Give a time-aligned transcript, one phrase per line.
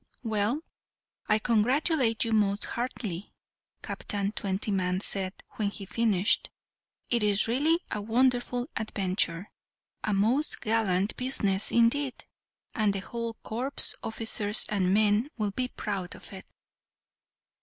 [0.23, 0.61] "Well,
[1.27, 3.35] I congratulate you most heartily,"
[3.83, 6.49] Captain Twentyman said when he finished;
[7.11, 9.51] "it is really a wonderful adventure
[10.03, 12.25] a most gallant business indeed,
[12.73, 16.47] and the whole corps, officers and men, will be proud of it."